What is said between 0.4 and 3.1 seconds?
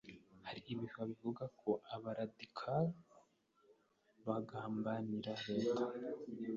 Hari ibihuha bivuga ko aba radicals